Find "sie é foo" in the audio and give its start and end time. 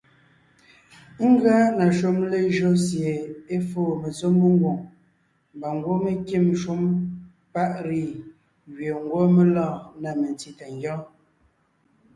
2.85-3.91